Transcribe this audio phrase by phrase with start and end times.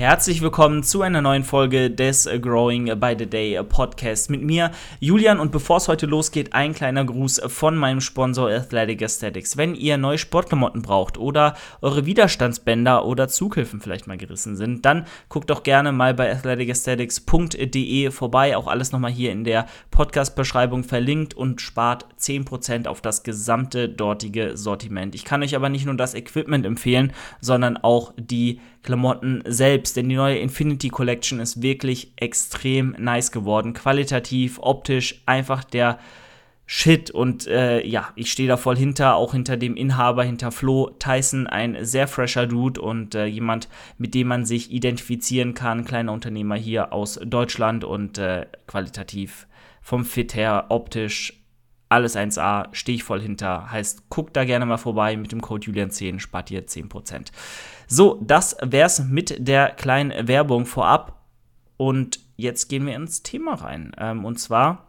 [0.00, 5.38] Herzlich willkommen zu einer neuen Folge des Growing by the Day Podcast mit mir, Julian.
[5.38, 9.58] Und bevor es heute losgeht, ein kleiner Gruß von meinem Sponsor Athletic Aesthetics.
[9.58, 15.04] Wenn ihr neue Sportklamotten braucht oder eure Widerstandsbänder oder Zughilfen vielleicht mal gerissen sind, dann
[15.28, 18.56] guckt doch gerne mal bei athleticesthetics.de vorbei.
[18.56, 24.56] Auch alles nochmal hier in der Podcast-Beschreibung verlinkt und spart 10% auf das gesamte dortige
[24.56, 25.14] Sortiment.
[25.14, 27.12] Ich kann euch aber nicht nur das Equipment empfehlen,
[27.42, 33.74] sondern auch die Klamotten selbst, denn die neue Infinity Collection ist wirklich extrem nice geworden.
[33.74, 35.98] Qualitativ, optisch, einfach der
[36.72, 37.10] Shit.
[37.10, 41.48] Und äh, ja, ich stehe da voll hinter, auch hinter dem Inhaber, hinter Flo Tyson,
[41.48, 45.84] ein sehr fresher Dude und äh, jemand, mit dem man sich identifizieren kann.
[45.84, 49.48] Kleiner Unternehmer hier aus Deutschland und äh, qualitativ
[49.82, 51.39] vom Fit her, optisch
[51.90, 53.70] alles 1A, stehe ich voll hinter.
[53.70, 57.26] Heißt, guckt da gerne mal vorbei mit dem Code Julian10, spart ihr 10%.
[57.88, 61.20] So, das wär's mit der kleinen Werbung vorab.
[61.76, 63.92] Und jetzt gehen wir ins Thema rein.
[63.98, 64.86] Ähm, und zwar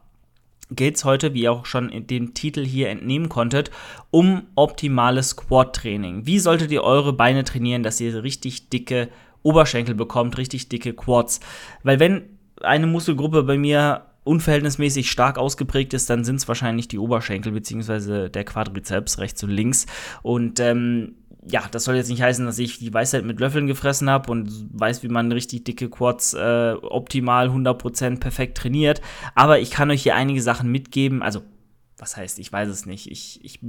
[0.70, 3.72] geht es heute, wie ihr auch schon in den Titel hier entnehmen konntet,
[4.12, 6.28] um optimales Quad-Training.
[6.28, 9.10] Wie solltet ihr eure Beine trainieren, dass ihr richtig dicke
[9.42, 11.40] Oberschenkel bekommt, richtig dicke Quads?
[11.82, 17.00] Weil wenn eine Muskelgruppe bei mir unverhältnismäßig stark ausgeprägt ist, dann sind es wahrscheinlich die
[17.00, 18.30] Oberschenkel bzw.
[18.30, 19.88] der Quadrizeps rechts und links.
[20.22, 21.16] Und ähm,
[21.48, 24.68] ja, das soll jetzt nicht heißen, dass ich die Weisheit mit Löffeln gefressen habe und
[24.74, 29.02] weiß, wie man richtig dicke Quads äh, optimal 100% perfekt trainiert.
[29.34, 31.24] Aber ich kann euch hier einige Sachen mitgeben.
[31.24, 31.42] Also,
[31.98, 33.10] was heißt, ich weiß es nicht.
[33.12, 33.60] Ich, ich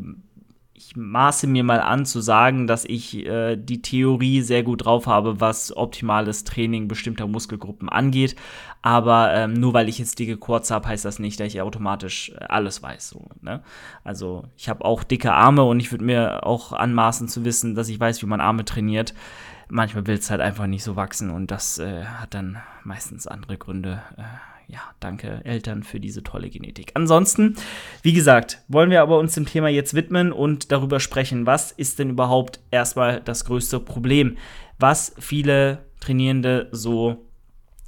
[0.85, 5.07] ich maße mir mal an zu sagen, dass ich äh, die Theorie sehr gut drauf
[5.07, 8.35] habe, was optimales Training bestimmter Muskelgruppen angeht.
[8.83, 12.31] Aber ähm, nur weil ich jetzt dicke Quads habe, heißt das nicht, dass ich automatisch
[12.31, 13.11] äh, alles weiß.
[13.11, 13.63] So, ne?
[14.03, 17.89] Also ich habe auch dicke Arme und ich würde mir auch anmaßen zu wissen, dass
[17.89, 19.15] ich weiß, wie man Arme trainiert.
[19.69, 23.57] Manchmal will es halt einfach nicht so wachsen und das äh, hat dann meistens andere
[23.57, 24.03] Gründe.
[24.17, 24.23] Äh,
[24.73, 26.93] ja, danke Eltern für diese tolle Genetik.
[26.95, 27.57] Ansonsten,
[28.01, 31.99] wie gesagt, wollen wir aber uns dem Thema jetzt widmen und darüber sprechen, was ist
[31.99, 34.39] denn überhaupt erstmal das größte Problem,
[34.79, 37.27] was viele Trainierende so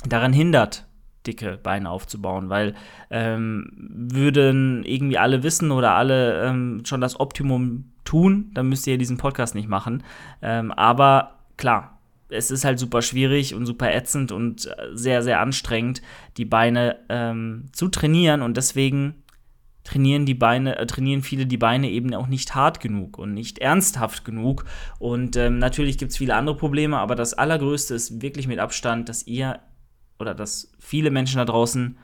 [0.07, 0.87] daran hindert,
[1.27, 2.75] dicke Beine aufzubauen, weil
[3.11, 8.99] ähm, würden irgendwie alle wissen oder alle ähm, schon das Optimum tun, dann müsst ihr
[8.99, 10.03] diesen Podcast nicht machen.
[10.43, 11.94] Ähm, aber klar,
[12.35, 16.03] es ist halt super schwierig und super ätzend und äh, sehr, sehr anstrengend,
[16.37, 19.15] die Beine ähm, zu trainieren und deswegen
[19.85, 23.59] trainieren die Beine, äh, trainieren viele die Beine eben auch nicht hart genug und nicht
[23.59, 24.65] ernsthaft genug.
[24.99, 29.09] Und ähm, natürlich gibt es viele andere Probleme, aber das Allergrößte ist wirklich mit Abstand,
[29.09, 29.61] dass ihr
[30.19, 31.99] oder dass viele Menschen da draußen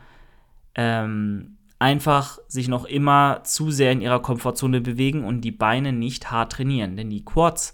[0.74, 6.30] ähm, einfach sich noch immer zu sehr in ihrer Komfortzone bewegen und die Beine nicht
[6.30, 6.96] hart trainieren.
[6.96, 7.72] Denn die Quads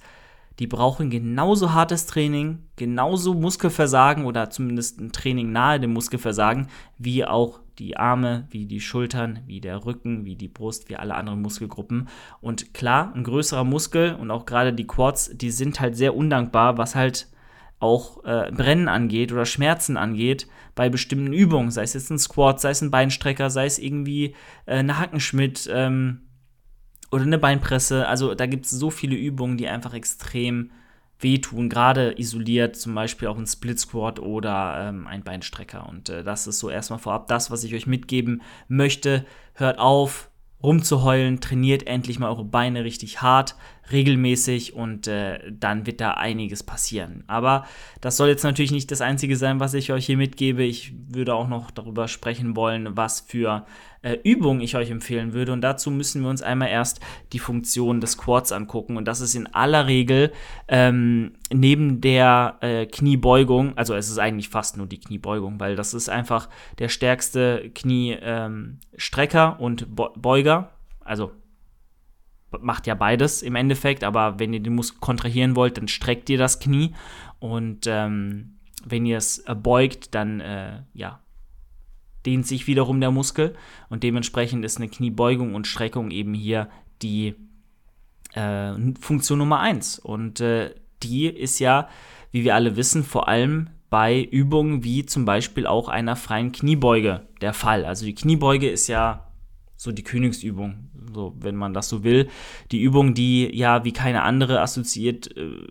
[0.58, 6.68] die brauchen genauso hartes Training, genauso Muskelversagen oder zumindest ein Training nahe dem Muskelversagen,
[6.98, 11.14] wie auch die Arme, wie die Schultern, wie der Rücken, wie die Brust, wie alle
[11.14, 12.08] anderen Muskelgruppen.
[12.40, 16.78] Und klar, ein größerer Muskel und auch gerade die Quads, die sind halt sehr undankbar,
[16.78, 17.28] was halt
[17.78, 22.60] auch äh, Brennen angeht oder Schmerzen angeht bei bestimmten Übungen, sei es jetzt ein Squat,
[22.60, 24.34] sei es ein Beinstrecker, sei es irgendwie
[24.64, 26.22] äh, eine Hackenschmidt, ähm,
[27.10, 28.06] oder eine Beinpresse.
[28.06, 30.70] Also da gibt es so viele Übungen, die einfach extrem
[31.18, 35.88] wehtun, gerade isoliert, zum Beispiel auch ein Split Squat oder ähm, ein Beinstrecker.
[35.88, 39.24] Und äh, das ist so erstmal vorab das, was ich euch mitgeben möchte.
[39.54, 40.30] Hört auf,
[40.62, 43.56] rumzuheulen, trainiert endlich mal eure Beine richtig hart,
[43.92, 47.24] regelmäßig und äh, dann wird da einiges passieren.
[47.26, 47.64] Aber
[48.00, 50.62] das soll jetzt natürlich nicht das Einzige sein, was ich euch hier mitgebe.
[50.62, 53.64] Ich würde auch noch darüber sprechen wollen, was für
[54.02, 55.52] äh, Übungen ich euch empfehlen würde.
[55.52, 57.00] Und dazu müssen wir uns einmal erst
[57.32, 58.96] die Funktion des Quads angucken.
[58.96, 60.32] Und das ist in aller Regel
[60.68, 65.94] ähm, neben der äh, Kniebeugung, also es ist eigentlich fast nur die Kniebeugung, weil das
[65.94, 66.48] ist einfach
[66.78, 70.70] der stärkste Kniestrecker ähm, und Beuger.
[71.04, 71.32] Also
[72.60, 76.38] macht ja beides im Endeffekt, aber wenn ihr den Muskel kontrahieren wollt, dann streckt ihr
[76.38, 76.94] das Knie
[77.38, 81.20] und ähm, wenn ihr es beugt, dann äh, ja,
[82.24, 83.54] dehnt sich wiederum der Muskel
[83.88, 86.68] und dementsprechend ist eine Kniebeugung und Streckung eben hier
[87.02, 87.34] die
[88.34, 91.88] äh, Funktion Nummer 1 und äh, die ist ja,
[92.30, 97.26] wie wir alle wissen, vor allem bei Übungen wie zum Beispiel auch einer freien Kniebeuge
[97.40, 97.84] der Fall.
[97.84, 99.32] Also die Kniebeuge ist ja
[99.76, 102.28] so die Königsübung, so wenn man das so will.
[102.72, 105.66] Die Übung, die ja wie keine andere assoziiert äh,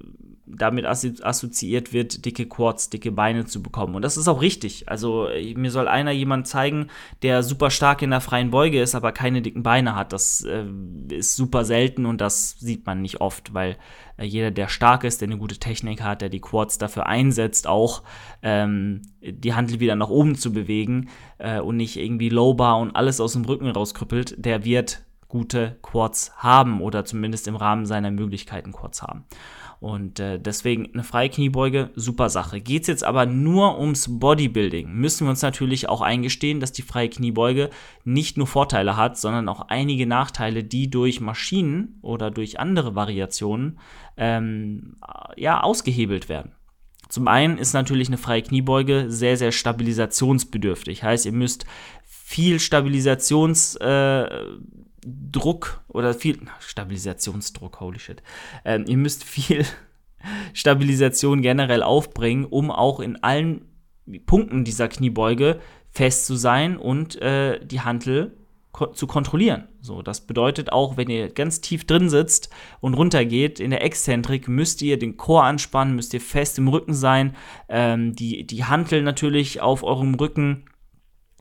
[0.48, 3.96] damit assoziiert wird, dicke Quads, dicke Beine zu bekommen.
[3.96, 4.88] Und das ist auch richtig.
[4.88, 6.88] Also mir soll einer jemand zeigen,
[7.24, 10.14] der super stark in der freien Beuge ist, aber keine dicken Beine hat.
[10.14, 10.66] Das äh,
[11.10, 13.78] ist super selten und das sieht man nicht oft, weil
[14.18, 17.66] äh, jeder, der stark ist, der eine gute Technik hat, der die Quads dafür einsetzt,
[17.68, 18.04] auch
[18.44, 21.10] ähm, die Handel wieder nach oben zu bewegen
[21.40, 25.02] äh, und nicht irgendwie Lowbar und alles aus dem Rücken rauskrüppelt, der wird
[25.36, 29.26] gute Quads haben oder zumindest im Rahmen seiner Möglichkeiten Quads haben.
[29.82, 32.62] Und äh, deswegen eine freie Kniebeuge, super Sache.
[32.62, 36.84] Geht es jetzt aber nur ums Bodybuilding, müssen wir uns natürlich auch eingestehen, dass die
[36.84, 37.70] freie Kniebeuge
[38.06, 43.78] nicht nur Vorteile hat, sondern auch einige Nachteile, die durch Maschinen oder durch andere Variationen
[44.16, 44.96] ähm,
[45.36, 46.54] ja, ausgehebelt werden.
[47.10, 51.04] Zum einen ist natürlich eine freie Kniebeuge sehr, sehr stabilisationsbedürftig.
[51.04, 51.66] Heißt, ihr müsst
[52.06, 54.28] viel Stabilisations, äh,
[55.06, 58.24] Druck oder viel Stabilisationsdruck, holy shit.
[58.64, 59.66] Ähm, ihr müsst viel
[60.54, 63.66] Stabilisation generell aufbringen, um auch in allen
[64.26, 65.60] Punkten dieser Kniebeuge
[65.92, 68.38] fest zu sein und äh, die Hantel
[68.72, 69.70] ko zu kontrollieren.
[69.80, 72.50] So, das bedeutet auch, wenn ihr ganz tief drin sitzt
[72.82, 76.94] und runtergeht in der Exzentrik, müsst ihr den Chor anspannen, müsst ihr fest im Rücken
[76.94, 77.36] sein,
[77.70, 80.66] ähm, die, die Hantel natürlich auf eurem Rücken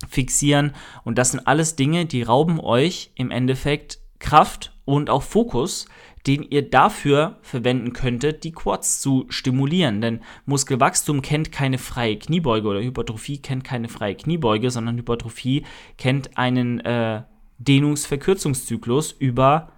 [0.09, 0.73] fixieren.
[1.05, 5.87] Und das sind alles Dinge, die rauben euch im Endeffekt Kraft und auch Fokus,
[6.27, 10.01] den ihr dafür verwenden könntet, die Quads zu stimulieren.
[10.01, 15.65] Denn Muskelwachstum kennt keine freie Kniebeuge oder Hypertrophie kennt keine freie Kniebeuge, sondern Hypertrophie
[15.99, 17.23] kennt einen äh,
[17.59, 19.69] Dehnungsverkürzungszyklus über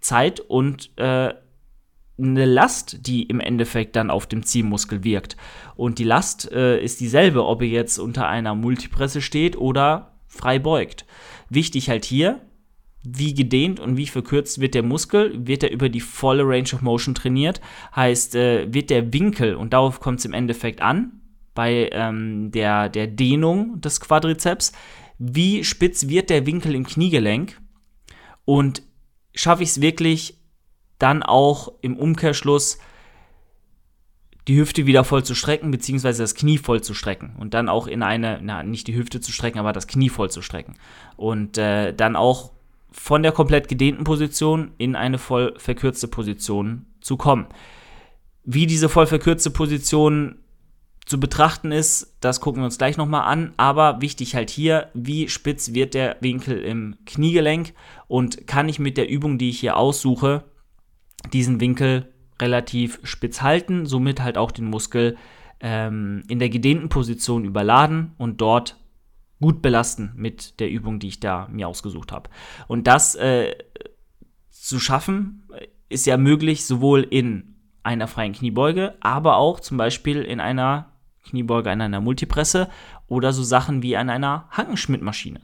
[0.00, 1.34] Zeit und äh,
[2.22, 5.36] eine Last, die im Endeffekt dann auf dem Ziehmuskel wirkt.
[5.76, 10.58] Und die Last äh, ist dieselbe, ob ihr jetzt unter einer Multipresse steht oder frei
[10.58, 11.04] beugt.
[11.48, 12.40] Wichtig halt hier,
[13.04, 16.82] wie gedehnt und wie verkürzt wird der Muskel, wird er über die volle Range of
[16.82, 17.60] Motion trainiert,
[17.94, 21.20] heißt, äh, wird der Winkel, und darauf kommt es im Endeffekt an,
[21.54, 24.72] bei ähm, der, der Dehnung des Quadrizeps,
[25.18, 27.60] wie spitz wird der Winkel im Kniegelenk
[28.44, 28.82] und
[29.34, 30.38] schaffe ich es wirklich
[31.02, 32.78] dann auch im Umkehrschluss
[34.48, 37.36] die Hüfte wieder voll zu strecken, beziehungsweise das Knie voll zu strecken.
[37.38, 40.30] Und dann auch in eine, na, nicht die Hüfte zu strecken, aber das Knie voll
[40.30, 40.74] zu strecken.
[41.16, 42.52] Und äh, dann auch
[42.90, 47.46] von der komplett gedehnten Position in eine voll verkürzte Position zu kommen.
[48.44, 50.36] Wie diese voll verkürzte Position
[51.06, 53.54] zu betrachten ist, das gucken wir uns gleich nochmal an.
[53.56, 57.74] Aber wichtig halt hier, wie spitz wird der Winkel im Kniegelenk
[58.08, 60.44] und kann ich mit der Übung, die ich hier aussuche,
[61.32, 65.16] diesen Winkel relativ spitz halten, somit halt auch den Muskel
[65.60, 68.76] ähm, in der gedehnten Position überladen und dort
[69.40, 72.30] gut belasten mit der Übung, die ich da mir ausgesucht habe.
[72.68, 73.54] Und das äh,
[74.50, 75.44] zu schaffen
[75.88, 80.92] ist ja möglich sowohl in einer freien Kniebeuge, aber auch zum Beispiel in einer
[81.28, 82.68] Kniebeuge an einer Multipresse
[83.06, 85.40] oder so Sachen wie an einer Hackenschmidt-Maschine.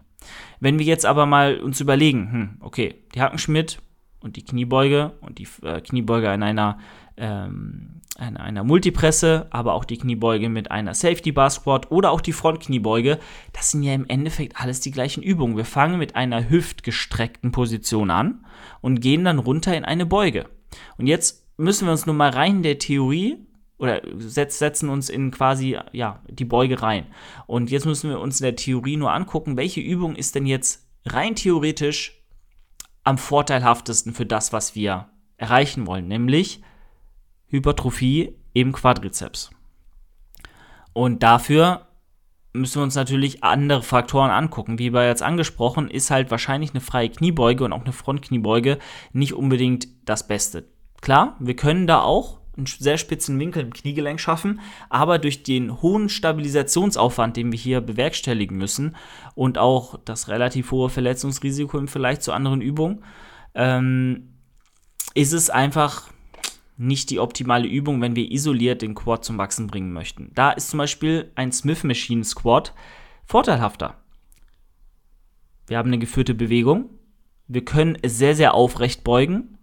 [0.61, 3.81] Wenn wir jetzt aber mal uns überlegen, hm, okay, die Hackenschmidt
[4.21, 6.79] und die Kniebeuge und die äh, Kniebeuge an einer,
[7.17, 12.21] ähm, einer, einer Multipresse, aber auch die Kniebeuge mit einer Safety Bar Squat oder auch
[12.21, 13.19] die Frontkniebeuge,
[13.53, 15.57] das sind ja im Endeffekt alles die gleichen Übungen.
[15.57, 18.45] Wir fangen mit einer hüftgestreckten Position an
[18.81, 20.47] und gehen dann runter in eine Beuge.
[20.97, 23.39] Und jetzt müssen wir uns nur mal rein in der Theorie
[23.79, 27.07] oder setzen uns in quasi ja die Beuge rein.
[27.47, 30.89] Und jetzt müssen wir uns in der Theorie nur angucken, welche Übung ist denn jetzt
[31.07, 32.18] rein theoretisch
[33.09, 35.09] am vorteilhaftesten für das, was wir
[35.39, 36.63] erreichen wollen, nämlich
[37.47, 39.51] Hypertrophie im Quadrizeps.
[40.93, 41.87] Und dafür
[42.53, 44.79] müssen wir uns natürlich andere Faktoren angucken.
[44.79, 48.79] Wie bereits angesprochen, ist halt wahrscheinlich eine freie Kniebeuge und auch eine Frontkniebeuge
[49.13, 50.69] nicht unbedingt das Beste.
[51.01, 54.61] Klar, wir können da auch einen sehr spitzen Winkel im Kniegelenk schaffen,
[54.91, 58.97] aber durch den hohen Stabilisationsaufwand, den wir hier bewerkstelligen müssen
[59.35, 63.05] und auch das relativ hohe Verletzungsrisiko im Vergleich zu anderen Übungen,
[63.55, 64.35] ähm,
[65.15, 66.11] ist es einfach
[66.77, 70.31] nicht die optimale Übung, wenn wir isoliert den Quad zum Wachsen bringen möchten.
[70.35, 72.75] Da ist zum Beispiel ein Smith Machine Squat
[73.25, 73.97] vorteilhafter.
[75.67, 76.91] Wir haben eine geführte Bewegung.
[77.49, 79.58] Wir können sehr, sehr aufrecht beugen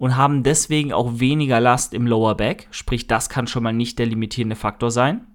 [0.00, 2.68] und haben deswegen auch weniger Last im Lower Back.
[2.70, 5.26] Sprich, das kann schon mal nicht der limitierende Faktor sein.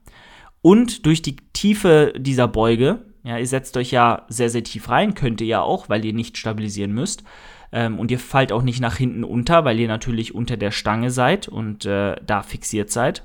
[0.63, 5.13] Und durch die Tiefe dieser Beuge, ja, ihr setzt euch ja sehr, sehr tief rein,
[5.13, 7.23] könnt ihr ja auch, weil ihr nicht stabilisieren müsst.
[7.71, 11.11] Ähm, und ihr fallt auch nicht nach hinten unter, weil ihr natürlich unter der Stange
[11.11, 13.23] seid und äh, da fixiert seid.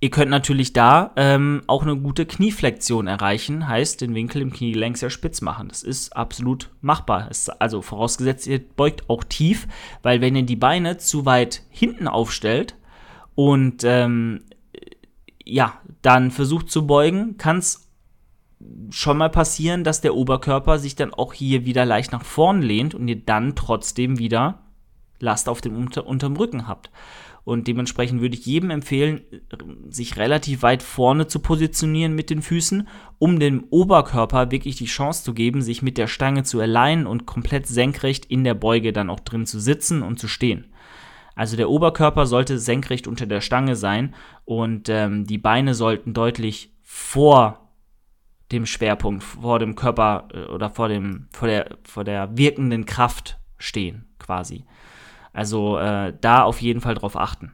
[0.00, 4.96] Ihr könnt natürlich da ähm, auch eine gute Knieflexion erreichen, heißt den Winkel im Kniegelenk
[4.96, 5.68] sehr spitz machen.
[5.68, 7.28] Das ist absolut machbar.
[7.30, 9.66] Ist also vorausgesetzt, ihr beugt auch tief,
[10.02, 12.76] weil wenn ihr die Beine zu weit hinten aufstellt
[13.34, 14.44] und ähm,
[15.44, 17.88] ja, dann versucht zu beugen, kann es
[18.90, 22.94] schon mal passieren, dass der Oberkörper sich dann auch hier wieder leicht nach vorn lehnt
[22.94, 24.62] und ihr dann trotzdem wieder
[25.20, 26.90] Last auf dem Unter unterm Rücken habt.
[27.48, 29.22] Und dementsprechend würde ich jedem empfehlen,
[29.88, 32.86] sich relativ weit vorne zu positionieren mit den Füßen,
[33.18, 37.24] um dem Oberkörper wirklich die Chance zu geben, sich mit der Stange zu erleihen und
[37.24, 40.66] komplett senkrecht in der Beuge dann auch drin zu sitzen und zu stehen.
[41.36, 44.14] Also der Oberkörper sollte senkrecht unter der Stange sein
[44.44, 47.72] und ähm, die Beine sollten deutlich vor
[48.52, 53.38] dem Schwerpunkt, vor dem Körper äh, oder vor, dem, vor, der, vor der wirkenden Kraft
[53.56, 54.66] stehen, quasi.
[55.38, 57.52] Also äh, da auf jeden Fall drauf achten.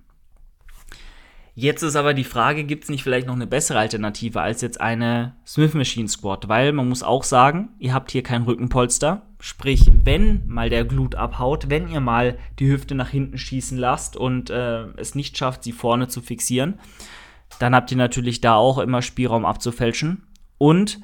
[1.55, 4.81] Jetzt ist aber die Frage, gibt es nicht vielleicht noch eine bessere Alternative als jetzt
[4.81, 6.49] eine Smith Machine Squat?
[6.49, 9.27] Weil man muss auch sagen, ihr habt hier kein Rückenpolster.
[9.39, 14.17] Sprich, wenn mal der Glut abhaut, wenn ihr mal die Hüfte nach hinten schießen lasst
[14.17, 16.81] und äh, es nicht schafft, sie vorne zu fixieren,
[17.59, 20.27] dann habt ihr natürlich da auch immer Spielraum abzufälschen.
[20.57, 21.01] Und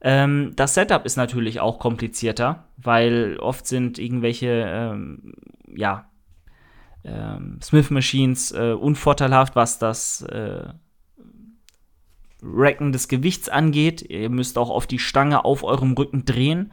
[0.00, 5.34] ähm, das Setup ist natürlich auch komplizierter, weil oft sind irgendwelche, ähm,
[5.74, 6.06] ja,
[7.04, 10.72] ähm, Smith Machines äh, unvorteilhaft, was das äh,
[12.42, 14.02] Racken des Gewichts angeht.
[14.02, 16.72] Ihr müsst auch auf die Stange auf eurem Rücken drehen,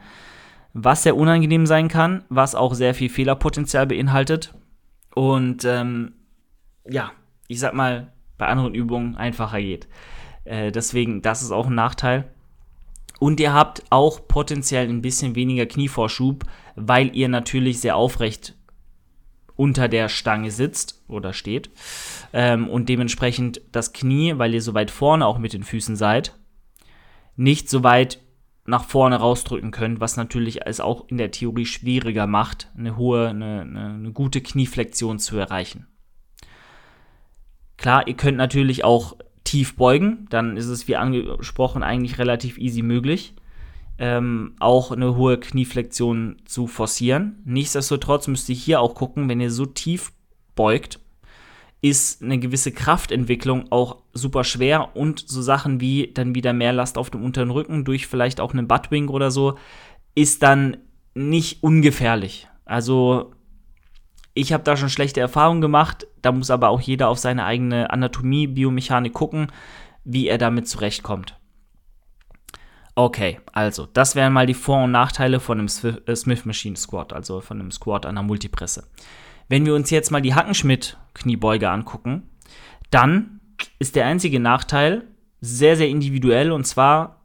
[0.72, 4.54] was sehr unangenehm sein kann, was auch sehr viel Fehlerpotenzial beinhaltet.
[5.14, 6.12] Und ähm,
[6.88, 7.12] ja,
[7.48, 9.88] ich sag mal, bei anderen Übungen einfacher geht.
[10.44, 12.30] Äh, deswegen, das ist auch ein Nachteil.
[13.18, 16.44] Und ihr habt auch potenziell ein bisschen weniger Knievorschub,
[16.76, 18.54] weil ihr natürlich sehr aufrecht
[19.58, 21.70] unter der Stange sitzt oder steht
[22.32, 26.38] ähm, und dementsprechend das Knie, weil ihr so weit vorne auch mit den Füßen seid,
[27.34, 28.20] nicht so weit
[28.66, 33.30] nach vorne rausdrücken könnt, was natürlich es auch in der Theorie schwieriger macht, eine hohe,
[33.30, 35.88] eine, eine, eine gute Knieflexion zu erreichen.
[37.76, 42.82] Klar, ihr könnt natürlich auch tief beugen, dann ist es wie angesprochen eigentlich relativ easy
[42.82, 43.34] möglich
[43.98, 47.42] ähm, auch eine hohe Knieflexion zu forcieren.
[47.44, 50.12] Nichtsdestotrotz müsst ihr hier auch gucken, wenn ihr so tief
[50.54, 51.00] beugt,
[51.80, 56.98] ist eine gewisse Kraftentwicklung auch super schwer und so Sachen wie dann wieder mehr Last
[56.98, 59.56] auf dem unteren Rücken durch vielleicht auch einen Buttwing oder so,
[60.14, 60.78] ist dann
[61.14, 62.48] nicht ungefährlich.
[62.64, 63.32] Also
[64.34, 67.90] ich habe da schon schlechte Erfahrungen gemacht, da muss aber auch jeder auf seine eigene
[67.90, 69.48] Anatomie, Biomechanik gucken,
[70.04, 71.37] wie er damit zurechtkommt.
[72.98, 75.68] Okay, also, das wären mal die Vor- und Nachteile von einem
[76.06, 78.88] äh, Smith Machine Squat, also von einem Squat an der Multipresse.
[79.48, 82.24] Wenn wir uns jetzt mal die Hackenschmidt-Kniebeuge angucken,
[82.90, 83.38] dann
[83.78, 85.06] ist der einzige Nachteil
[85.40, 87.24] sehr, sehr individuell und zwar,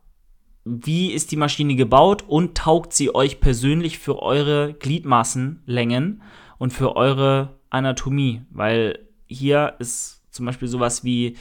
[0.64, 6.22] wie ist die Maschine gebaut und taugt sie euch persönlich für eure Gliedmaßenlängen
[6.60, 8.44] und für eure Anatomie?
[8.52, 11.36] Weil hier ist zum Beispiel sowas wie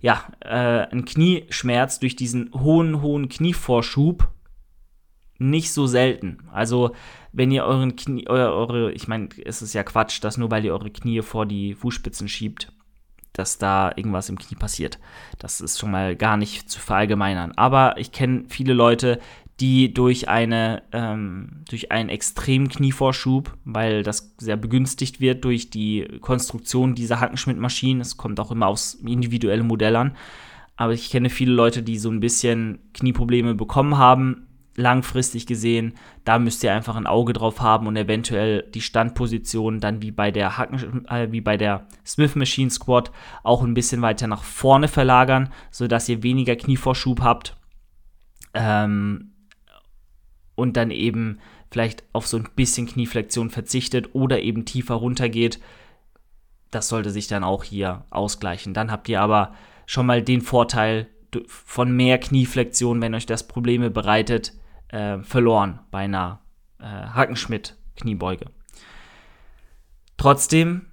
[0.00, 4.28] ja, äh, ein Knieschmerz durch diesen hohen, hohen Knievorschub
[5.38, 6.38] nicht so selten.
[6.52, 6.94] Also,
[7.32, 10.64] wenn ihr euren Knie, eure, eure ich meine, es ist ja Quatsch, dass nur weil
[10.64, 12.72] ihr eure Knie vor die Fußspitzen schiebt,
[13.32, 14.98] dass da irgendwas im Knie passiert.
[15.38, 17.52] Das ist schon mal gar nicht zu verallgemeinern.
[17.52, 19.18] Aber ich kenne viele Leute,
[19.60, 26.08] die durch, eine, ähm, durch einen extremen Knievorschub, weil das sehr begünstigt wird durch die
[26.20, 30.16] Konstruktion dieser Hackenschmidt-Maschinen, es kommt auch immer aufs individuelle Modell an,
[30.76, 36.38] aber ich kenne viele Leute, die so ein bisschen Knieprobleme bekommen haben, langfristig gesehen, da
[36.38, 40.56] müsst ihr einfach ein Auge drauf haben und eventuell die Standposition dann wie bei der
[40.56, 43.10] Hacken, äh, wie bei der Smith Machine Squat
[43.42, 47.56] auch ein bisschen weiter nach vorne verlagern, sodass ihr weniger Knievorschub habt.
[48.54, 49.32] Ähm,
[50.60, 51.38] und dann eben
[51.70, 55.60] vielleicht auf so ein bisschen Knieflexion verzichtet oder eben tiefer runtergeht.
[56.70, 58.74] Das sollte sich dann auch hier ausgleichen.
[58.74, 59.54] Dann habt ihr aber
[59.86, 61.08] schon mal den Vorteil
[61.46, 64.52] von mehr Knieflexion, wenn euch das Probleme bereitet,
[64.88, 66.40] äh, verloren bei einer
[66.78, 68.46] äh, Hackenschmidt-Kniebeuge.
[70.16, 70.86] Trotzdem,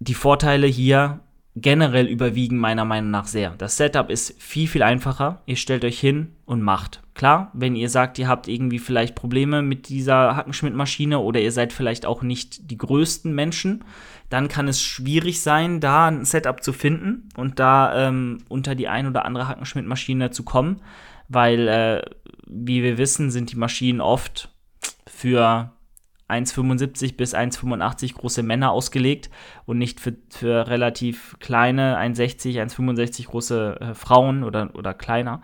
[0.00, 1.20] die Vorteile hier
[1.54, 3.50] generell überwiegen meiner Meinung nach sehr.
[3.58, 5.42] Das Setup ist viel, viel einfacher.
[5.44, 7.02] Ihr stellt euch hin und macht.
[7.14, 11.74] Klar, wenn ihr sagt, ihr habt irgendwie vielleicht Probleme mit dieser Hackenschmidt-Maschine oder ihr seid
[11.74, 13.84] vielleicht auch nicht die größten Menschen,
[14.30, 18.88] dann kann es schwierig sein, da ein Setup zu finden und da ähm, unter die
[18.88, 20.80] ein oder andere Hackenschmidt-Maschine zu kommen,
[21.28, 22.02] weil, äh,
[22.46, 24.48] wie wir wissen, sind die Maschinen oft
[25.06, 25.70] für
[26.32, 29.30] 1,75 bis 1,85 große Männer ausgelegt
[29.66, 35.42] und nicht für, für relativ kleine 1,60, 1,65 große äh, Frauen oder, oder kleiner.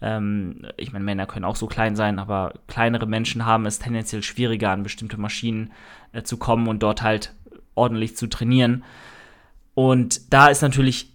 [0.00, 4.22] Ähm, ich meine, Männer können auch so klein sein, aber kleinere Menschen haben es tendenziell
[4.22, 5.72] schwieriger, an bestimmte Maschinen
[6.12, 7.34] äh, zu kommen und dort halt
[7.74, 8.84] ordentlich zu trainieren.
[9.74, 11.09] Und da ist natürlich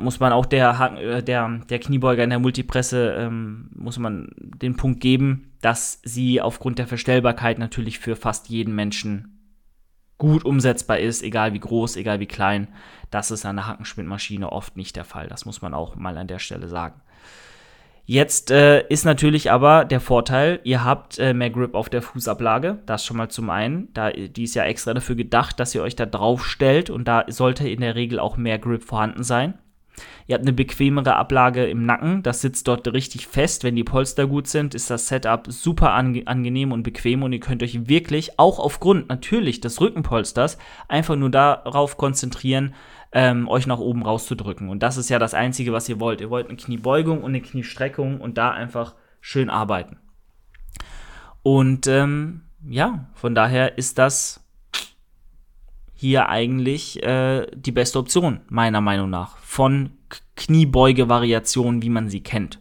[0.00, 4.76] muss man auch der, äh, der, der Kniebeuger in der Multipresse, ähm, muss man den
[4.76, 9.36] Punkt geben, dass sie aufgrund der Verstellbarkeit natürlich für fast jeden Menschen
[10.18, 12.68] gut umsetzbar ist, egal wie groß, egal wie klein.
[13.10, 15.28] Das ist an der Hackenschmidt-Maschine oft nicht der Fall.
[15.28, 17.00] Das muss man auch mal an der Stelle sagen.
[18.12, 22.80] Jetzt äh, ist natürlich aber der Vorteil, ihr habt äh, mehr Grip auf der Fußablage.
[22.84, 23.86] Das schon mal zum einen.
[23.94, 27.24] Da, die ist ja extra dafür gedacht, dass ihr euch da drauf stellt und da
[27.28, 29.59] sollte in der Regel auch mehr Grip vorhanden sein.
[30.26, 33.64] Ihr habt eine bequemere Ablage im Nacken, das sitzt dort richtig fest.
[33.64, 37.40] Wenn die Polster gut sind, ist das Setup super ange angenehm und bequem und ihr
[37.40, 42.74] könnt euch wirklich auch aufgrund natürlich des Rückenpolsters einfach nur darauf konzentrieren,
[43.12, 44.68] ähm, euch nach oben rauszudrücken.
[44.68, 46.20] Und das ist ja das Einzige, was ihr wollt.
[46.20, 49.96] Ihr wollt eine Kniebeugung und eine Kniestreckung und da einfach schön arbeiten.
[51.42, 54.44] Und ähm, ja, von daher ist das
[56.00, 59.90] hier eigentlich äh, die beste Option, meiner Meinung nach, von
[60.34, 62.58] Kniebeuge-Variationen, wie man sie kennt.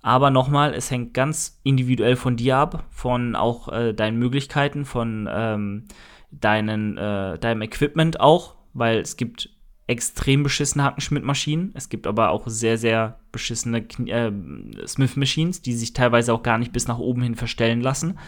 [0.00, 5.28] Aber nochmal, es hängt ganz individuell von dir ab, von auch äh, deinen Möglichkeiten, von
[5.28, 5.86] ähm,
[6.30, 9.50] deinen, äh, deinem Equipment auch, weil es gibt
[9.88, 11.72] extrem beschissene Hackenschmidt-Maschinen.
[11.74, 14.30] Es gibt aber auch sehr, sehr beschissene äh,
[14.86, 18.20] Smith-Machines, die sich teilweise auch gar nicht bis nach oben hin verstellen lassen.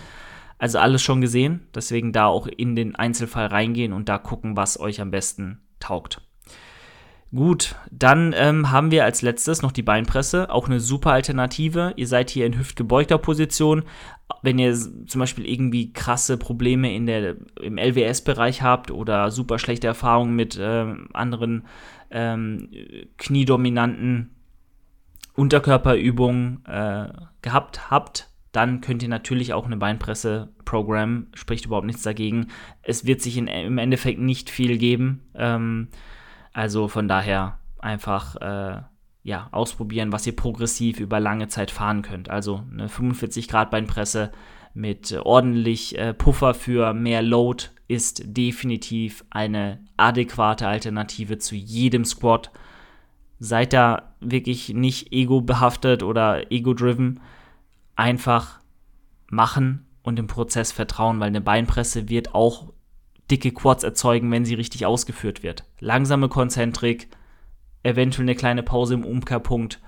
[0.58, 4.78] Also alles schon gesehen, deswegen da auch in den Einzelfall reingehen und da gucken, was
[4.78, 6.20] euch am besten taugt.
[7.34, 11.94] Gut, dann ähm, haben wir als letztes noch die Beinpresse, auch eine super Alternative.
[11.96, 13.84] Ihr seid hier in hüftgebeugter Position.
[14.42, 19.86] Wenn ihr zum Beispiel irgendwie krasse Probleme in der, im LWS-Bereich habt oder super schlechte
[19.86, 21.64] Erfahrungen mit äh, anderen
[22.10, 22.68] ähm,
[23.16, 24.36] kniedominanten
[25.34, 27.08] Unterkörperübungen äh,
[27.40, 32.48] gehabt habt, dann könnt ihr natürlich auch eine Beinpresse-Programm, spricht überhaupt nichts dagegen.
[32.82, 35.22] Es wird sich in, im Endeffekt nicht viel geben.
[35.34, 35.88] Ähm,
[36.52, 38.82] also von daher einfach äh,
[39.22, 42.28] ja, ausprobieren, was ihr progressiv über lange Zeit fahren könnt.
[42.28, 44.32] Also eine 45 Grad Beinpresse
[44.74, 52.50] mit ordentlich äh, Puffer für mehr Load ist definitiv eine adäquate Alternative zu jedem Squat.
[53.38, 57.20] Seid da wirklich nicht ego behaftet oder ego-driven
[58.02, 58.58] einfach
[59.28, 62.72] machen und im Prozess vertrauen, weil eine Beinpresse wird auch
[63.30, 65.64] dicke Quads erzeugen, wenn sie richtig ausgeführt wird.
[65.78, 67.08] Langsame Konzentrik,
[67.84, 69.80] eventuell eine kleine Pause im Umkehrpunkt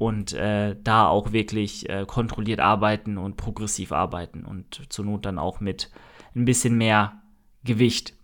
[0.00, 5.38] und äh, da auch wirklich äh, kontrolliert arbeiten und progressiv arbeiten und zur Not dann
[5.38, 5.90] auch mit
[6.34, 7.22] ein bisschen mehr
[7.62, 8.14] Gewicht.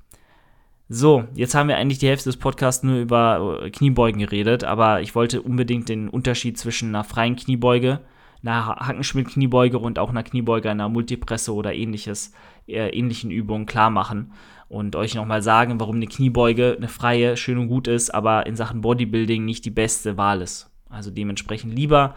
[0.88, 5.02] So, jetzt haben wir eigentlich die Hälfte des Podcasts nur über äh, Kniebeugen geredet, aber
[5.02, 8.00] ich wollte unbedingt den Unterschied zwischen einer freien Kniebeuge
[8.46, 12.32] einer Hackenschmidt-Kniebeuge und auch einer Kniebeuge einer Multipresse oder ähnliches,
[12.66, 14.32] äh, ähnlichen Übungen klar machen
[14.68, 18.56] und euch nochmal sagen, warum eine Kniebeuge eine freie schön und gut ist, aber in
[18.56, 20.70] Sachen Bodybuilding nicht die beste Wahl ist.
[20.88, 22.14] Also dementsprechend lieber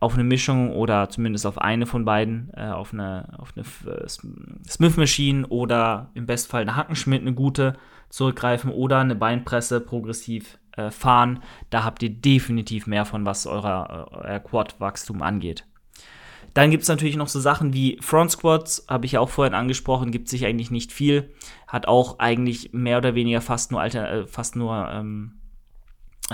[0.00, 4.08] auf eine Mischung oder zumindest auf eine von beiden, äh, auf eine, auf eine äh,
[4.08, 7.74] Smith Machine oder im Bestfall eine Hackenschmidt, eine gute
[8.08, 11.42] zurückgreifen oder eine Beinpresse progressiv äh, fahren.
[11.70, 15.66] Da habt ihr definitiv mehr von, was euer, äh, euer Quad-Wachstum angeht.
[16.54, 19.54] Dann gibt es natürlich noch so Sachen wie Front Squats, habe ich ja auch vorhin
[19.54, 21.32] angesprochen, gibt sich eigentlich nicht viel.
[21.66, 25.41] Hat auch eigentlich mehr oder weniger fast nur, Alter, äh, fast nur ähm, äh,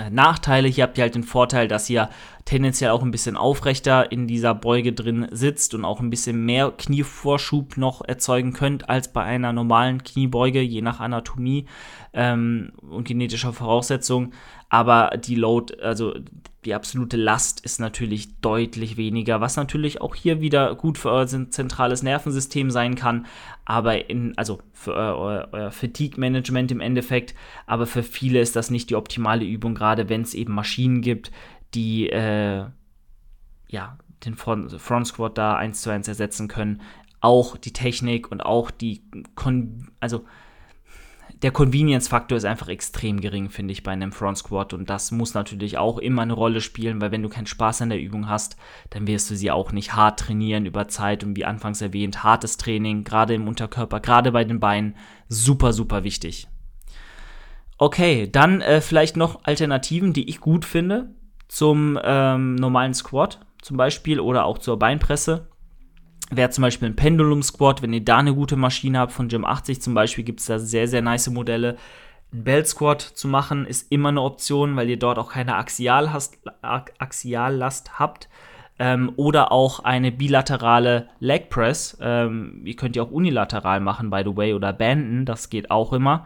[0.09, 0.67] Nachteile.
[0.67, 2.09] Hier habt ihr halt den Vorteil, dass ihr
[2.45, 6.71] tendenziell auch ein bisschen aufrechter in dieser Beuge drin sitzt und auch ein bisschen mehr
[6.71, 11.65] Knievorschub noch erzeugen könnt als bei einer normalen Kniebeuge, je nach Anatomie
[12.13, 14.31] ähm, und genetischer Voraussetzung.
[14.69, 16.13] Aber die Load, also
[16.65, 21.25] die absolute Last ist natürlich deutlich weniger, was natürlich auch hier wieder gut für euer
[21.25, 23.25] zentrales Nervensystem sein kann,
[23.65, 27.33] aber in, also für euer, euer Fatigue-Management im Endeffekt,
[27.65, 31.31] aber für viele ist das nicht die optimale Übung, gerade wenn es eben Maschinen gibt,
[31.73, 32.65] die äh,
[33.69, 36.81] ja den Front, Front Squat da eins zu eins ersetzen können.
[37.21, 39.01] Auch die Technik und auch die,
[39.35, 40.25] Kon also
[41.41, 44.73] der Convenience-Faktor ist einfach extrem gering, finde ich, bei einem Front Squat.
[44.73, 47.89] Und das muss natürlich auch immer eine Rolle spielen, weil wenn du keinen Spaß an
[47.89, 48.57] der Übung hast,
[48.89, 51.23] dann wirst du sie auch nicht hart trainieren über Zeit.
[51.23, 54.95] Und wie anfangs erwähnt, hartes Training, gerade im Unterkörper, gerade bei den Beinen,
[55.29, 56.47] super, super wichtig.
[57.77, 61.11] Okay, dann äh, vielleicht noch Alternativen, die ich gut finde
[61.47, 65.47] zum ähm, normalen Squat zum Beispiel oder auch zur Beinpresse.
[66.29, 69.45] Wäre zum Beispiel ein Pendulum Squat, wenn ihr da eine gute Maschine habt, von Gym
[69.45, 71.77] 80 zum Beispiel, gibt es da sehr, sehr nice Modelle.
[72.31, 76.37] Ein Belt Squat zu machen ist immer eine Option, weil ihr dort auch keine Axiallast,
[76.61, 78.29] Axiallast habt.
[78.81, 81.97] Ähm, oder auch eine bilaterale Leg Press.
[82.01, 85.91] Ähm, ihr könnt ja auch unilateral machen, by the way, oder banden, das geht auch
[85.91, 86.25] immer.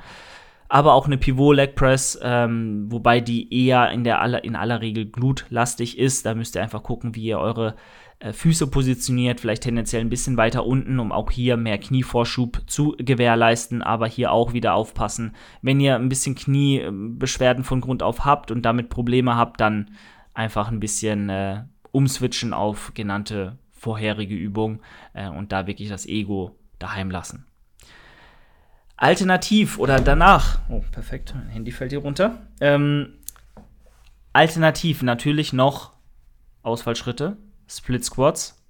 [0.69, 4.81] Aber auch eine Pivot Leg Press, ähm, wobei die eher in, der aller, in aller
[4.81, 6.25] Regel glutlastig ist.
[6.25, 7.75] Da müsst ihr einfach gucken, wie ihr eure
[8.31, 13.81] Füße positioniert, vielleicht tendenziell ein bisschen weiter unten, um auch hier mehr Knievorschub zu gewährleisten,
[13.81, 15.35] aber hier auch wieder aufpassen.
[15.61, 19.91] Wenn ihr ein bisschen Kniebeschwerden von Grund auf habt und damit Probleme habt, dann
[20.33, 24.81] einfach ein bisschen äh, umswitchen auf genannte vorherige Übung
[25.13, 27.45] äh, und da wirklich das Ego daheim lassen.
[28.95, 32.47] Alternativ oder danach, oh perfekt, mein Handy fällt hier runter.
[32.61, 33.15] Ähm,
[34.31, 35.91] alternativ natürlich noch
[36.61, 37.37] Ausfallschritte,
[37.77, 38.63] Split Squats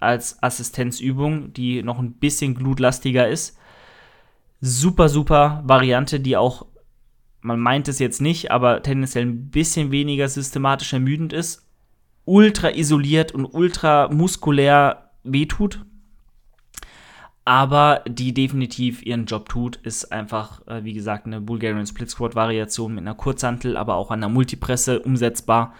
[0.00, 3.56] als Assistenzübung, die noch ein bisschen glutlastiger ist.
[4.60, 6.66] Super, super Variante, die auch,
[7.40, 11.68] man meint es jetzt nicht, aber tendenziell ein bisschen weniger systematisch ermüdend ist,
[12.24, 15.84] ultra isoliert und ultra muskulär wehtut,
[17.44, 22.36] aber die definitiv ihren Job tut, ist einfach, äh, wie gesagt, eine Bulgarian Split Squat
[22.36, 25.74] Variation mit einer Kurzhantel, aber auch an der Multipresse umsetzbar.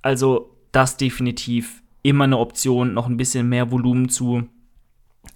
[0.00, 4.48] Also das definitiv immer eine Option, noch ein bisschen mehr Volumen zu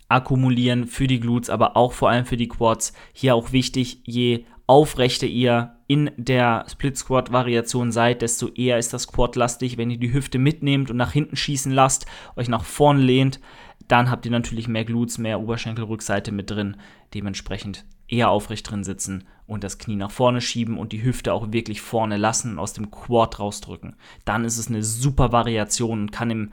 [0.08, 2.92] akkumulieren für die Glutes, aber auch vor allem für die Quads.
[3.12, 8.92] Hier auch wichtig, je aufrechter ihr in der Split Squat Variation seid, desto eher ist
[8.92, 9.76] das Quad lastig.
[9.76, 13.40] Wenn ihr die Hüfte mitnehmt und nach hinten schießen lasst, euch nach vorne lehnt,
[13.86, 16.76] dann habt ihr natürlich mehr Glutes, mehr Oberschenkelrückseite mit drin.
[17.14, 21.52] Dementsprechend eher aufrecht drin sitzen und das Knie nach vorne schieben und die Hüfte auch
[21.52, 23.96] wirklich vorne lassen und aus dem Quad rausdrücken.
[24.24, 26.52] Dann ist es eine super Variation und kann im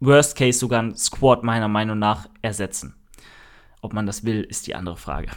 [0.00, 2.94] Worst Case sogar ein Squat meiner Meinung nach ersetzen.
[3.80, 5.28] Ob man das will, ist die andere Frage.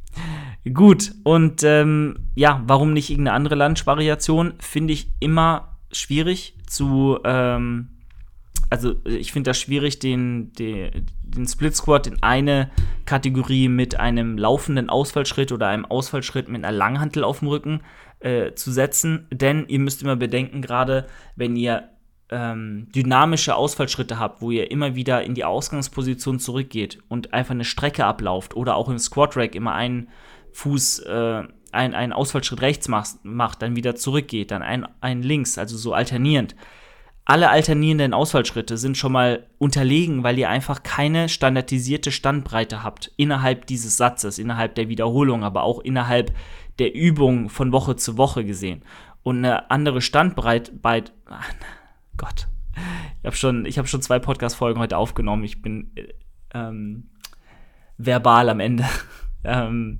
[0.74, 4.54] Gut, und ähm, ja, warum nicht irgendeine andere Lunge-Variation?
[4.58, 7.95] Finde ich immer schwierig zu, ähm,
[8.76, 12.70] also ich finde das schwierig, den, den, den Split Squat in eine
[13.06, 17.80] Kategorie mit einem laufenden Ausfallschritt oder einem Ausfallschritt mit einer Langhantel auf dem Rücken
[18.20, 19.26] äh, zu setzen.
[19.30, 21.88] Denn ihr müsst immer bedenken, gerade wenn ihr
[22.28, 27.64] ähm, dynamische Ausfallschritte habt, wo ihr immer wieder in die Ausgangsposition zurückgeht und einfach eine
[27.64, 30.08] Strecke ablauft oder auch im Squat Rack immer einen
[30.52, 35.56] Fuß, äh, ein, einen Ausfallschritt rechts macht, macht, dann wieder zurückgeht, dann einen, einen links,
[35.56, 36.54] also so alternierend
[37.26, 43.66] alle alternierenden Ausfallschritte sind schon mal unterlegen, weil ihr einfach keine standardisierte Standbreite habt innerhalb
[43.66, 46.32] dieses Satzes, innerhalb der Wiederholung, aber auch innerhalb
[46.78, 48.84] der Übung von Woche zu Woche gesehen.
[49.24, 51.02] Und eine andere Standbreite bei
[52.16, 52.46] Gott.
[53.20, 55.42] Ich habe schon, hab schon zwei Podcast-Folgen heute aufgenommen.
[55.42, 55.90] Ich bin
[56.54, 57.10] ähm,
[57.98, 58.84] verbal am Ende.
[59.44, 59.98] ähm,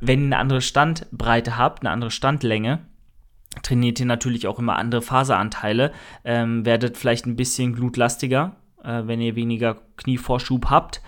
[0.00, 2.86] wenn ihr eine andere Standbreite habt, eine andere Standlänge,
[3.62, 5.92] trainiert ihr natürlich auch immer andere Faseranteile,
[6.24, 11.02] ähm, werdet vielleicht ein bisschen glutlastiger, äh, wenn ihr weniger Knievorschub habt.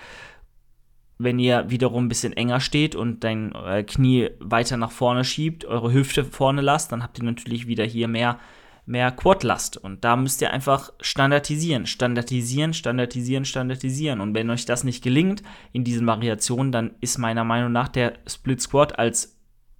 [1.20, 5.64] Wenn ihr wiederum ein bisschen enger steht und dein äh, Knie weiter nach vorne schiebt,
[5.64, 8.38] eure Hüfte vorne lasst, dann habt ihr natürlich wieder hier mehr,
[8.86, 9.76] mehr Quadlast.
[9.76, 14.20] Und da müsst ihr einfach standardisieren, standardisieren, standardisieren, standardisieren.
[14.20, 18.14] Und wenn euch das nicht gelingt in diesen Variationen, dann ist meiner Meinung nach der
[18.28, 19.34] Split Squat als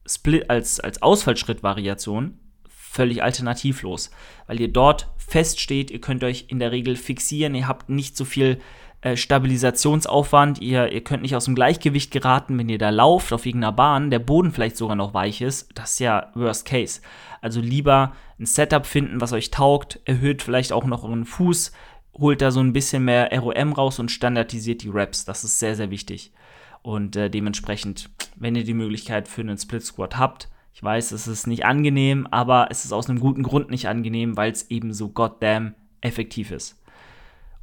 [0.08, 2.38] Split als, als Ausfallschritt-Variation
[2.88, 4.10] völlig alternativlos,
[4.46, 8.24] weil ihr dort feststeht, ihr könnt euch in der Regel fixieren, ihr habt nicht so
[8.24, 8.60] viel
[9.02, 13.46] äh, Stabilisationsaufwand, ihr, ihr könnt nicht aus dem Gleichgewicht geraten, wenn ihr da lauft auf
[13.46, 17.00] irgendeiner Bahn, der Boden vielleicht sogar noch weich ist, das ist ja Worst Case.
[17.40, 21.72] Also lieber ein Setup finden, was euch taugt, erhöht vielleicht auch noch euren Fuß,
[22.14, 25.76] holt da so ein bisschen mehr ROM raus und standardisiert die Reps, das ist sehr,
[25.76, 26.32] sehr wichtig.
[26.82, 31.26] Und äh, dementsprechend, wenn ihr die Möglichkeit für einen Split Squat habt, ich weiß, es
[31.26, 34.92] ist nicht angenehm, aber es ist aus einem guten Grund nicht angenehm, weil es eben
[34.92, 36.80] so goddamn effektiv ist.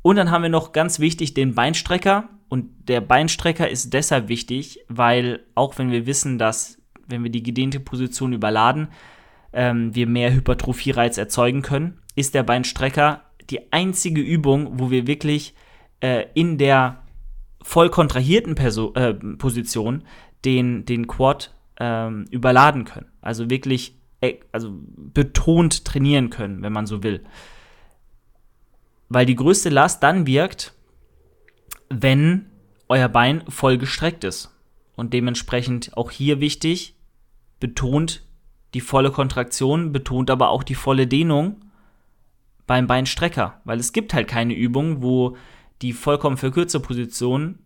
[0.02, 2.30] Und dann haben wir noch ganz wichtig den Beinstrecker.
[2.48, 7.42] Und der Beinstrecker ist deshalb wichtig, weil auch wenn wir wissen, dass, wenn wir die
[7.42, 8.90] gedehnte Position überladen,
[9.52, 15.56] ähm, wir mehr Hypertrophie-Reiz erzeugen können, ist der Beinstrecker die einzige Übung, wo wir wirklich
[16.02, 17.04] äh, in der
[17.64, 20.04] voll kontrahierten Perso äh, Position
[20.44, 23.12] den, den Quad ähm, überladen können.
[23.22, 27.24] Also wirklich äh, also betont trainieren können, wenn man so will.
[29.10, 30.74] Weil die größte Last dann wirkt,
[31.90, 32.48] wenn
[32.88, 34.52] euer Bein voll gestreckt ist.
[34.96, 36.96] Und dementsprechend auch hier wichtig,
[37.60, 38.24] betont
[38.74, 41.62] die volle Kontraktion, betont aber auch die volle Dehnung
[42.66, 43.62] beim Beinstrecker.
[43.66, 45.38] Weil es gibt halt keine Übung, wo
[45.82, 47.60] die vollkommen verkürzte Position,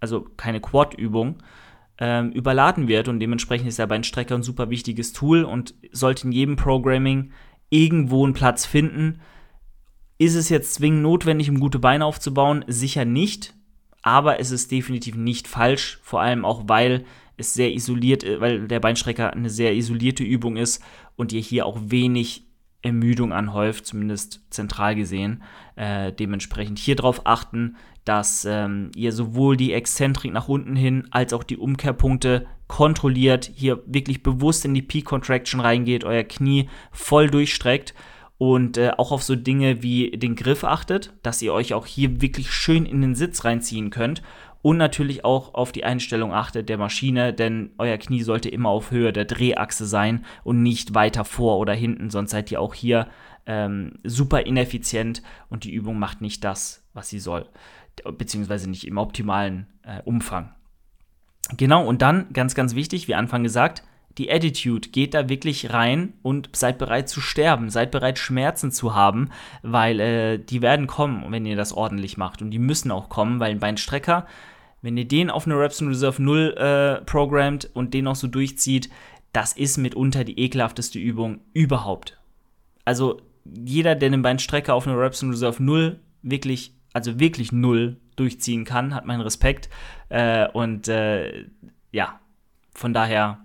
[0.00, 1.42] also keine Quad-Übung,
[1.98, 6.32] ähm, überladen wird und dementsprechend ist der Beinstrecker ein super wichtiges Tool und sollte in
[6.32, 7.30] jedem Programming
[7.70, 9.20] irgendwo einen Platz finden.
[10.18, 12.64] Ist es jetzt zwingend notwendig, um gute Beine aufzubauen?
[12.66, 13.54] Sicher nicht,
[14.02, 17.04] aber es ist definitiv nicht falsch, vor allem auch, weil
[17.36, 20.82] es sehr isoliert, äh, weil der Beinstrecker eine sehr isolierte Übung ist
[21.16, 22.44] und ihr hier auch wenig
[22.82, 25.42] Ermüdung anhäuft, zumindest zentral gesehen.
[25.74, 31.32] Äh, dementsprechend hier drauf achten, dass ähm, ihr sowohl die Exzentrik nach unten hin als
[31.32, 37.28] auch die Umkehrpunkte kontrolliert, hier wirklich bewusst in die Peak Contraction reingeht, euer Knie voll
[37.28, 37.94] durchstreckt
[38.38, 42.20] und äh, auch auf so Dinge wie den Griff achtet, dass ihr euch auch hier
[42.20, 44.22] wirklich schön in den Sitz reinziehen könnt
[44.60, 48.90] und natürlich auch auf die Einstellung achtet der Maschine, denn euer Knie sollte immer auf
[48.90, 53.08] Höhe der Drehachse sein und nicht weiter vor oder hinten, sonst seid ihr auch hier
[53.46, 57.46] ähm, super ineffizient und die Übung macht nicht das, was sie soll
[58.16, 60.54] beziehungsweise nicht im optimalen äh, Umfang.
[61.56, 63.82] Genau, und dann, ganz, ganz wichtig, wie Anfang gesagt,
[64.18, 64.88] die Attitude.
[64.90, 69.30] Geht da wirklich rein und seid bereit zu sterben, seid bereit, Schmerzen zu haben,
[69.62, 72.42] weil äh, die werden kommen, wenn ihr das ordentlich macht.
[72.42, 74.26] Und die müssen auch kommen, weil ein Beinstrecker,
[74.82, 78.28] wenn ihr den auf eine Reps in Reserve 0 äh, programmt und den auch so
[78.28, 78.90] durchzieht,
[79.32, 82.18] das ist mitunter die ekelhafteste Übung überhaupt.
[82.84, 88.00] Also jeder, der den Beinstrecker auf eine Reps in Reserve 0 wirklich also wirklich null
[88.16, 89.68] durchziehen kann, hat meinen Respekt.
[90.08, 91.44] Äh, und äh,
[91.92, 92.20] ja,
[92.72, 93.44] von daher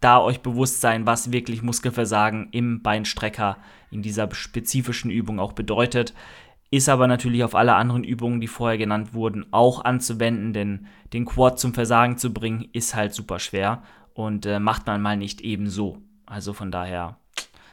[0.00, 3.56] da euch bewusst sein, was wirklich Muskelversagen im Beinstrecker
[3.90, 6.14] in dieser spezifischen Übung auch bedeutet.
[6.70, 11.24] Ist aber natürlich auf alle anderen Übungen, die vorher genannt wurden, auch anzuwenden, denn den
[11.24, 15.40] Quad zum Versagen zu bringen, ist halt super schwer und äh, macht man mal nicht
[15.40, 16.02] ebenso.
[16.26, 17.18] Also von daher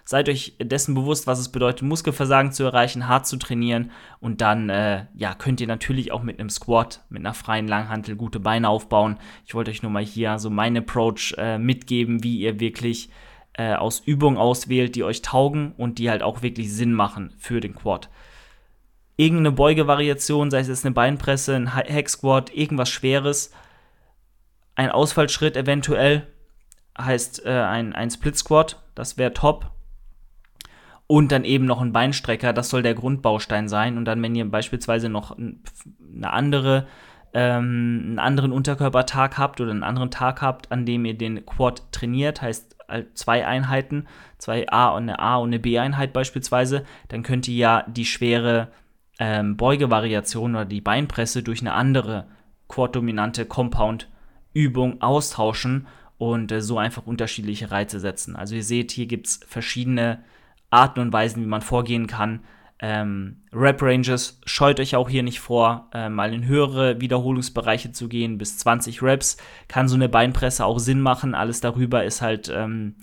[0.07, 3.89] Seid euch dessen bewusst, was es bedeutet, Muskelversagen zu erreichen, hart zu trainieren
[4.19, 8.15] und dann äh, ja, könnt ihr natürlich auch mit einem Squat, mit einer freien Langhantel
[8.15, 9.17] gute Beine aufbauen.
[9.47, 13.09] Ich wollte euch nur mal hier so meinen Approach äh, mitgeben, wie ihr wirklich
[13.53, 17.59] äh, aus Übungen auswählt, die euch taugen und die halt auch wirklich Sinn machen für
[17.59, 18.09] den Quad.
[19.17, 23.51] Irgendeine Beugevariation, sei es jetzt eine Beinpresse, ein Hack Squat, irgendwas Schweres,
[24.75, 26.27] ein Ausfallschritt eventuell,
[26.95, 29.71] heißt äh, ein, ein Split Squat, das wäre top
[31.07, 33.97] und dann eben noch ein Beinstrecker, das soll der Grundbaustein sein.
[33.97, 36.87] Und dann, wenn ihr beispielsweise noch eine andere,
[37.33, 41.91] ähm, einen anderen Unterkörpertag habt oder einen anderen Tag habt, an dem ihr den Quad
[41.91, 42.75] trainiert, heißt
[43.13, 47.85] zwei Einheiten, zwei A und eine A und eine B-Einheit beispielsweise, dann könnt ihr ja
[47.87, 48.69] die schwere
[49.19, 52.27] ähm, Beugevariation oder die Beinpresse durch eine andere
[52.67, 55.87] Quad-dominante Compound-Übung austauschen
[56.17, 58.35] und äh, so einfach unterschiedliche Reize setzen.
[58.35, 60.23] Also ihr seht, hier gibt es verschiedene
[60.69, 62.41] Arten und Weisen, wie man vorgehen kann.
[62.79, 68.09] Ähm, Rap Ranges scheut euch auch hier nicht vor, äh, mal in höhere Wiederholungsbereiche zu
[68.09, 69.37] gehen, bis 20 Reps.
[69.67, 71.35] Kann so eine Beinpresse auch Sinn machen.
[71.35, 72.95] Alles darüber ist halt ähm,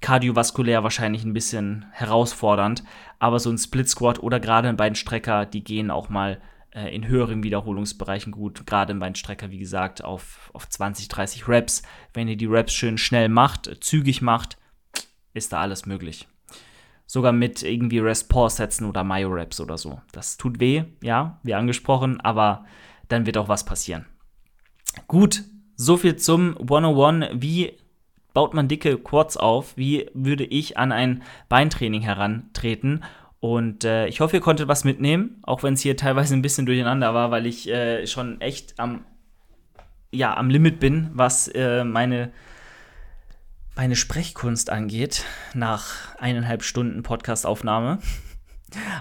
[0.00, 2.82] kardiovaskulär wahrscheinlich ein bisschen herausfordernd.
[3.20, 6.40] Aber so ein Split Squat oder gerade ein Beinstrecker, die gehen auch mal
[6.72, 8.66] äh, in höheren Wiederholungsbereichen gut.
[8.66, 11.82] Gerade ein Beinstrecker, wie gesagt, auf, auf 20, 30 Reps.
[12.12, 14.58] Wenn ihr die Reps schön schnell macht, zügig macht,
[15.34, 16.26] ist da alles möglich
[17.10, 20.00] sogar mit irgendwie Rest-Pause-Sätzen oder Myo-Raps oder so.
[20.12, 22.64] Das tut weh, ja, wie angesprochen, aber
[23.08, 24.06] dann wird auch was passieren.
[25.08, 25.42] Gut,
[25.74, 27.30] soviel zum 101.
[27.42, 27.72] Wie
[28.32, 29.76] baut man dicke Quads auf?
[29.76, 33.02] Wie würde ich an ein Beintraining herantreten?
[33.40, 36.64] Und äh, ich hoffe, ihr konntet was mitnehmen, auch wenn es hier teilweise ein bisschen
[36.64, 39.04] durcheinander war, weil ich äh, schon echt am,
[40.12, 42.30] ja, am Limit bin, was äh, meine
[43.80, 47.98] meine Sprechkunst angeht, nach eineinhalb Stunden Podcastaufnahme.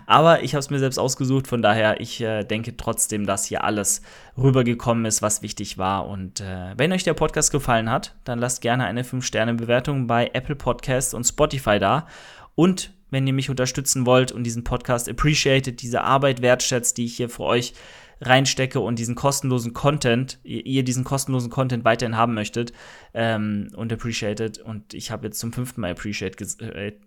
[0.05, 3.65] Aber ich habe es mir selbst ausgesucht, von daher, ich äh, denke trotzdem, dass hier
[3.65, 4.01] alles
[4.37, 6.07] rübergekommen ist, was wichtig war.
[6.07, 10.55] Und äh, wenn euch der Podcast gefallen hat, dann lasst gerne eine 5-Sterne-Bewertung bei Apple
[10.55, 12.07] Podcasts und Spotify da.
[12.55, 17.17] Und wenn ihr mich unterstützen wollt und diesen Podcast appreciated, diese Arbeit wertschätzt, die ich
[17.17, 17.73] hier für euch
[18.21, 22.73] reinstecke und diesen kostenlosen Content, ihr diesen kostenlosen Content weiterhin haben möchtet
[23.13, 24.59] ähm, und appreciated.
[24.59, 26.93] Und ich habe jetzt zum fünften Mal appreciate äh,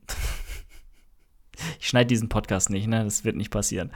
[1.80, 3.04] Ich schneide diesen Podcast nicht, ne?
[3.04, 3.92] Das wird nicht passieren.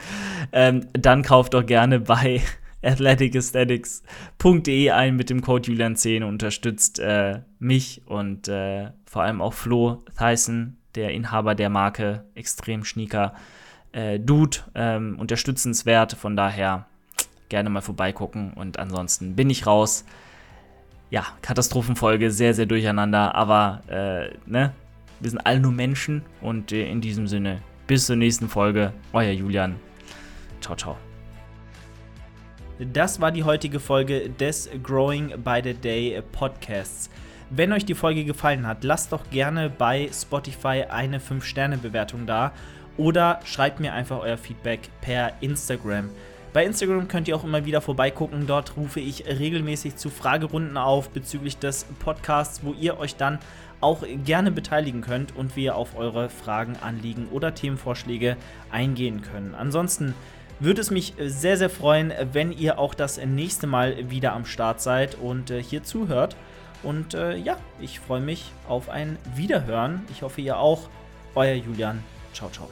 [0.53, 2.43] Ähm, dann kauft doch gerne bei
[2.83, 9.55] athleticesthetics.de ein mit dem Code Julian10 und unterstützt äh, mich und äh, vor allem auch
[9.55, 13.35] Flo Tyson, der Inhaber der Marke, extrem schnieker
[13.93, 16.15] äh, Dude, ähm, unterstützenswert.
[16.15, 16.87] Von daher
[17.49, 18.53] gerne mal vorbeigucken.
[18.53, 20.05] Und ansonsten bin ich raus.
[21.11, 23.35] Ja, Katastrophenfolge, sehr, sehr durcheinander.
[23.35, 24.73] Aber, äh, ne?
[25.21, 26.23] Wir sind alle nur Menschen.
[26.41, 28.93] Und äh, in diesem Sinne, bis zur nächsten Folge.
[29.13, 29.77] Euer Julian.
[30.61, 30.97] Ciao, ciao.
[32.93, 37.09] Das war die heutige Folge des Growing by the Day Podcasts.
[37.51, 42.53] Wenn euch die Folge gefallen hat, lasst doch gerne bei Spotify eine 5-Sterne-Bewertung da
[42.97, 46.11] oder schreibt mir einfach euer Feedback per Instagram.
[46.53, 48.49] Bei Instagram könnt ihr auch immer wieder vorbeigucken.
[48.49, 53.39] Dort rufe ich regelmäßig zu Fragerunden auf bezüglich des Podcasts, wo ihr euch dann
[53.81, 58.37] auch gerne beteiligen könnt und wir auf eure Fragen, Anliegen oder Themenvorschläge
[58.73, 59.55] eingehen können.
[59.55, 60.15] Ansonsten
[60.59, 64.81] würde es mich sehr, sehr freuen, wenn ihr auch das nächste Mal wieder am Start
[64.81, 66.35] seid und äh, hier zuhört.
[66.87, 70.03] Und äh, ja, ich freue mich auf ein Wiederhören.
[70.13, 70.89] Ich hoffe, ihr auch.
[71.35, 72.03] Euer Julian.
[72.33, 72.71] Ciao, ciao.